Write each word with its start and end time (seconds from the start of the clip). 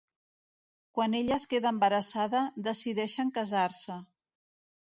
Quan 0.99 1.13
ella 1.19 1.35
es 1.35 1.45
queda 1.51 1.73
embarassada, 1.77 2.41
decideixen 2.71 3.33
casar-se. 3.37 4.03